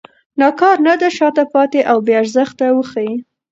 [0.41, 3.15] ناکارنده، شاته پاتې او بې ارزښته وښيي.